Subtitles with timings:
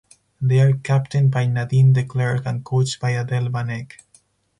[0.41, 4.03] They are captained by Nadine de Klerk and coached by Adele van Eck.